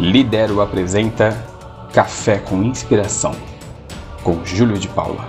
Lidero 0.00 0.62
apresenta 0.62 1.36
Café 1.92 2.38
com 2.38 2.62
Inspiração, 2.62 3.32
com 4.24 4.42
Júlio 4.46 4.78
de 4.78 4.88
Paula. 4.88 5.28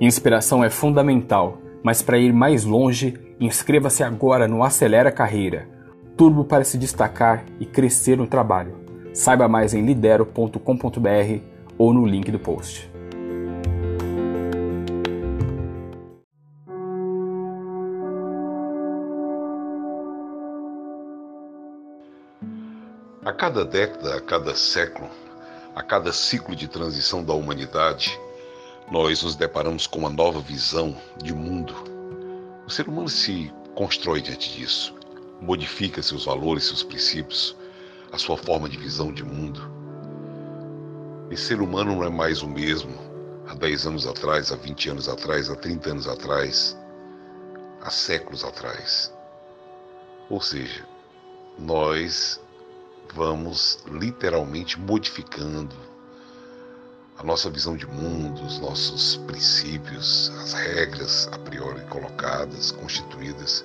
Inspiração 0.00 0.64
é 0.64 0.70
fundamental, 0.70 1.58
mas 1.82 2.00
para 2.00 2.16
ir 2.16 2.32
mais 2.32 2.64
longe, 2.64 3.12
inscreva-se 3.38 4.02
agora 4.02 4.48
no 4.48 4.64
Acelera 4.64 5.12
Carreira 5.12 5.68
turbo 6.16 6.44
para 6.44 6.64
se 6.64 6.76
destacar 6.76 7.44
e 7.58 7.64
crescer 7.64 8.16
no 8.16 8.26
trabalho. 8.26 8.74
Saiba 9.12 9.46
mais 9.46 9.72
em 9.72 9.82
lidero.com.br 9.82 11.40
ou 11.78 11.94
no 11.94 12.06
link 12.06 12.30
do 12.30 12.38
post. 12.38 12.90
A 23.22 23.34
cada 23.34 23.66
década, 23.66 24.16
a 24.16 24.20
cada 24.22 24.54
século, 24.54 25.06
a 25.74 25.82
cada 25.82 26.10
ciclo 26.10 26.56
de 26.56 26.66
transição 26.66 27.22
da 27.22 27.34
humanidade, 27.34 28.18
nós 28.90 29.22
nos 29.22 29.36
deparamos 29.36 29.86
com 29.86 29.98
uma 29.98 30.08
nova 30.08 30.40
visão 30.40 30.96
de 31.22 31.34
mundo. 31.34 31.74
O 32.66 32.70
ser 32.70 32.88
humano 32.88 33.10
se 33.10 33.52
constrói 33.74 34.22
diante 34.22 34.50
disso, 34.56 34.94
modifica 35.38 36.02
seus 36.02 36.24
valores, 36.24 36.64
seus 36.64 36.82
princípios, 36.82 37.54
a 38.10 38.16
sua 38.16 38.38
forma 38.38 38.70
de 38.70 38.78
visão 38.78 39.12
de 39.12 39.22
mundo. 39.22 39.70
Esse 41.30 41.42
ser 41.42 41.60
humano 41.60 41.96
não 41.96 42.04
é 42.04 42.08
mais 42.08 42.40
o 42.40 42.48
mesmo 42.48 42.94
há 43.46 43.54
10 43.54 43.86
anos 43.86 44.06
atrás, 44.06 44.50
há 44.50 44.56
20 44.56 44.88
anos 44.92 45.10
atrás, 45.10 45.50
há 45.50 45.56
30 45.56 45.90
anos 45.90 46.08
atrás, 46.08 46.74
há 47.82 47.90
séculos 47.90 48.44
atrás. 48.44 49.12
Ou 50.30 50.40
seja, 50.40 50.86
nós 51.58 52.40
vamos 53.14 53.78
literalmente 53.86 54.78
modificando 54.78 55.74
a 57.18 57.22
nossa 57.22 57.50
visão 57.50 57.76
de 57.76 57.86
mundo, 57.86 58.42
os 58.42 58.58
nossos 58.58 59.16
princípios, 59.26 60.32
as 60.42 60.54
regras 60.54 61.28
a 61.32 61.38
priori 61.38 61.82
colocadas, 61.86 62.70
constituídas. 62.70 63.64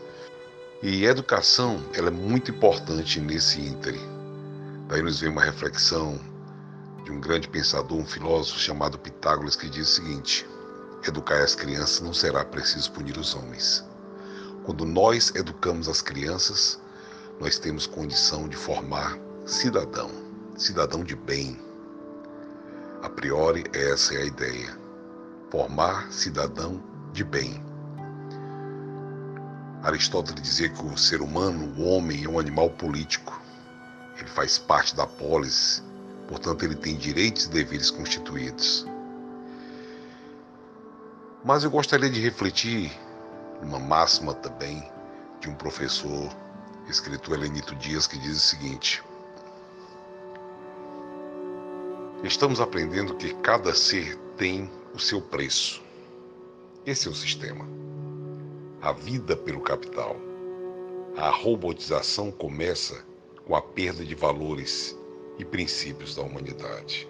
E 0.83 1.05
educação 1.05 1.81
ela 1.93 2.09
é 2.09 2.11
muito 2.11 2.51
importante 2.51 3.19
nesse 3.21 3.61
ínterim. 3.61 4.07
Daí 4.89 5.01
nos 5.01 5.21
vem 5.21 5.29
uma 5.29 5.43
reflexão 5.43 6.19
de 7.05 7.11
um 7.11 7.21
grande 7.21 7.47
pensador, 7.47 7.97
um 7.97 8.05
filósofo 8.05 8.59
chamado 8.59 8.99
Pitágoras, 8.99 9.55
que 9.55 9.69
diz 9.69 9.89
o 9.89 9.93
seguinte: 9.93 10.45
educar 11.07 11.41
as 11.41 11.55
crianças 11.55 12.01
não 12.01 12.13
será 12.13 12.43
preciso 12.43 12.91
punir 12.91 13.17
os 13.17 13.33
homens. 13.35 13.85
Quando 14.65 14.85
nós 14.85 15.33
educamos 15.33 15.87
as 15.87 16.01
crianças, 16.01 16.77
nós 17.39 17.57
temos 17.57 17.87
condição 17.87 18.49
de 18.49 18.57
formar 18.57 19.17
cidadão, 19.45 20.09
cidadão 20.57 21.03
de 21.03 21.15
bem. 21.15 21.55
A 23.03 23.09
priori, 23.09 23.63
essa 23.73 24.15
é 24.15 24.23
a 24.23 24.25
ideia. 24.25 24.75
Formar 25.51 26.11
cidadão 26.11 26.81
de 27.13 27.23
bem. 27.23 27.63
Aristóteles 29.83 30.41
dizia 30.41 30.69
que 30.69 30.83
o 30.83 30.97
ser 30.97 31.21
humano, 31.21 31.71
o 31.77 31.87
homem, 31.87 32.25
é 32.25 32.27
um 32.27 32.39
animal 32.39 32.71
político. 32.71 33.39
Ele 34.17 34.29
faz 34.29 34.57
parte 34.57 34.95
da 34.95 35.05
polis, 35.05 35.83
portanto, 36.27 36.65
ele 36.65 36.75
tem 36.75 36.95
direitos 36.95 37.45
e 37.45 37.49
deveres 37.49 37.91
constituídos. 37.91 38.83
Mas 41.43 41.63
eu 41.63 41.69
gostaria 41.69 42.09
de 42.09 42.19
refletir 42.19 42.91
uma 43.61 43.77
máxima 43.77 44.33
também 44.33 44.91
de 45.39 45.47
um 45.47 45.53
professor, 45.53 46.35
escritor 46.89 47.35
Helenito 47.35 47.75
Dias, 47.75 48.07
que 48.07 48.17
diz 48.17 48.37
o 48.37 48.39
seguinte: 48.39 49.03
Estamos 52.25 52.59
aprendendo 52.59 53.13
que 53.13 53.35
cada 53.35 53.71
ser 53.75 54.17
tem 54.35 54.67
o 54.95 54.99
seu 54.99 55.21
preço. 55.21 55.83
Esse 56.83 57.07
é 57.07 57.11
o 57.11 57.13
sistema. 57.13 57.67
A 58.81 58.91
vida 58.91 59.37
pelo 59.37 59.61
capital. 59.61 60.15
A 61.15 61.29
robotização 61.29 62.31
começa 62.31 63.05
com 63.45 63.55
a 63.55 63.61
perda 63.61 64.03
de 64.03 64.15
valores 64.15 64.97
e 65.37 65.45
princípios 65.45 66.15
da 66.15 66.23
humanidade. 66.23 67.07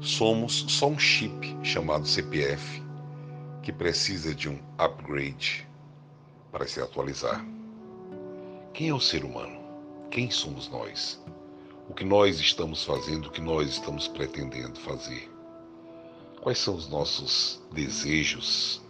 Somos 0.00 0.64
só 0.68 0.88
um 0.88 0.98
chip 0.98 1.56
chamado 1.62 2.04
CPF 2.04 2.82
que 3.62 3.72
precisa 3.72 4.34
de 4.34 4.48
um 4.48 4.58
upgrade 4.76 5.64
para 6.50 6.66
se 6.66 6.80
atualizar. 6.80 7.46
Quem 8.74 8.88
é 8.88 8.94
o 8.94 9.00
ser 9.00 9.24
humano? 9.24 9.56
Quem 10.10 10.32
somos 10.32 10.68
nós? 10.68 11.24
O 11.88 11.94
que 11.94 12.04
nós 12.04 12.40
estamos 12.40 12.84
fazendo, 12.84 13.26
o 13.26 13.30
que 13.30 13.40
nós 13.40 13.68
estamos 13.68 14.08
pretendendo 14.08 14.78
fazer. 14.80 15.30
Quais 16.40 16.58
são 16.58 16.74
os 16.74 16.88
nossos 16.88 17.60
desejos? 17.72 18.82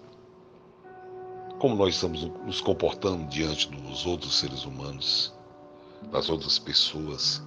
Como 1.58 1.76
nós 1.76 1.94
estamos 1.94 2.22
nos 2.44 2.60
comportando 2.60 3.26
diante 3.28 3.70
dos 3.70 4.04
outros 4.06 4.38
seres 4.38 4.64
humanos, 4.64 5.32
das 6.10 6.28
outras 6.28 6.58
pessoas? 6.58 7.42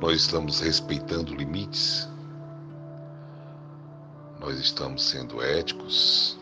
Nós 0.00 0.22
estamos 0.22 0.60
respeitando 0.60 1.34
limites? 1.34 2.08
Nós 4.40 4.58
estamos 4.58 5.02
sendo 5.02 5.40
éticos? 5.42 6.38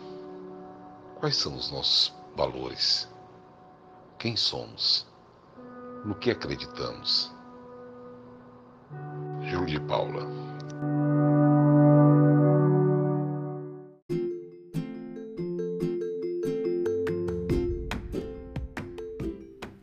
Quais 1.21 1.37
são 1.37 1.55
os 1.55 1.71
nossos 1.71 2.13
valores? 2.35 3.09
Quem 4.19 4.37
somos? 4.37 5.07
No 6.05 6.15
que 6.15 6.31
acreditamos? 6.31 7.31
Júlio 9.53 9.67
de 9.67 9.81
Paula. 9.81 10.27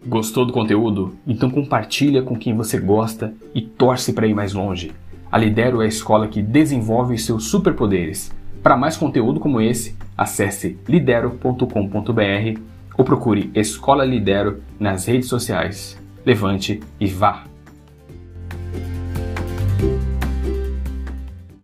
Gostou 0.07 0.43
do 0.43 0.51
conteúdo? 0.51 1.15
Então 1.27 1.51
compartilha 1.51 2.23
com 2.23 2.35
quem 2.35 2.55
você 2.55 2.79
gosta 2.79 3.31
e 3.53 3.61
torce 3.61 4.11
para 4.11 4.25
ir 4.25 4.33
mais 4.33 4.53
longe. 4.53 4.91
A 5.31 5.37
Lidero 5.37 5.83
é 5.83 5.85
a 5.85 5.87
escola 5.87 6.27
que 6.27 6.41
desenvolve 6.41 7.13
os 7.13 7.23
seus 7.23 7.45
superpoderes. 7.45 8.31
Para 8.63 8.75
mais 8.75 8.97
conteúdo 8.97 9.39
como 9.39 9.61
esse, 9.61 9.95
acesse 10.17 10.79
lidero.com.br 10.87 12.59
ou 12.97 13.05
procure 13.05 13.51
Escola 13.53 14.03
Lidero 14.03 14.63
nas 14.79 15.05
redes 15.05 15.29
sociais. 15.29 15.95
Levante 16.25 16.79
e 16.99 17.05
vá! 17.05 17.48